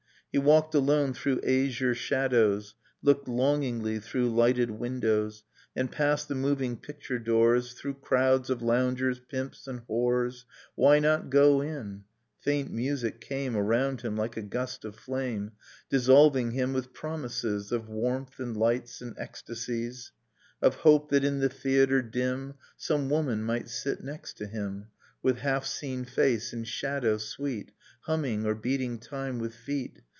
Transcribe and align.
He 0.33 0.37
walked 0.37 0.73
alone 0.75 1.13
through 1.13 1.41
azure 1.41 1.93
shadows. 1.93 2.73
Looked 3.03 3.27
longingly 3.27 3.99
through 3.99 4.33
lighted 4.33 4.71
windows, 4.71 5.43
And 5.75 5.91
passed 5.91 6.29
the 6.29 6.35
moving 6.35 6.77
picture 6.77 7.19
doors 7.19 7.73
Through 7.73 7.95
crowds 7.95 8.49
of 8.49 8.61
loungers, 8.61 9.19
pimps 9.19 9.67
and 9.67 9.81
whores 9.87 10.45
Why 10.75 10.99
not 10.99 11.29
go 11.29 11.59
in? 11.59 12.05
Faint 12.39 12.71
music 12.71 13.19
came 13.19 13.57
Around 13.57 14.03
him 14.03 14.15
like 14.15 14.37
a 14.37 14.41
gust 14.41 14.85
of 14.85 14.95
flame. 14.95 15.51
Dissolving 15.89 16.51
him 16.51 16.71
with 16.71 16.93
promises 16.93 17.73
Of 17.73 17.89
warmth 17.89 18.39
and 18.39 18.55
lights 18.55 19.01
and 19.01 19.13
ecstasies,— 19.19 20.13
[io6] 20.63 20.63
Dust 20.63 20.63
in 20.63 20.71
Starlight 20.71 20.75
Of 20.77 20.81
hope 20.83 21.09
that 21.09 21.23
in 21.25 21.39
the 21.39 21.49
theatre, 21.49 22.01
dim, 22.01 22.53
Some 22.77 23.09
woman 23.09 23.43
might 23.43 23.67
sit 23.67 24.01
next 24.01 24.37
to 24.37 24.47
him. 24.47 24.87
With 25.21 25.39
half 25.39 25.65
seen 25.65 26.05
face, 26.05 26.53
in 26.53 26.63
shadow, 26.63 27.17
sweet, 27.17 27.73
Humming, 28.03 28.45
or 28.45 28.55
beating 28.55 28.97
time 28.97 29.37
with 29.37 29.53
feet. 29.53 29.99